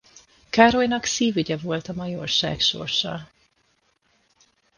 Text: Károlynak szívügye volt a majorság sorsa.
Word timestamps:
Károlynak 0.49 1.03
szívügye 1.05 1.57
volt 1.57 1.87
a 1.87 1.93
majorság 1.93 2.59
sorsa. 2.59 3.29